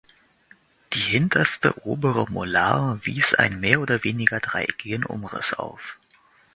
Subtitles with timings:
[0.93, 5.99] Die hinterste obere Molar wies einen mehr oder weniger dreieckigen Umriss auf.